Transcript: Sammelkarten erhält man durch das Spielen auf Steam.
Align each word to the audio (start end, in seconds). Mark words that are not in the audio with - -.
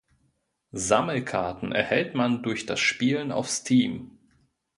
Sammelkarten 0.73 1.73
erhält 1.73 2.15
man 2.15 2.41
durch 2.41 2.65
das 2.65 2.79
Spielen 2.79 3.31
auf 3.31 3.47
Steam. 3.47 4.17